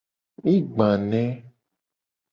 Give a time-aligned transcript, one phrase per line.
[0.43, 1.21] Mi gba ne.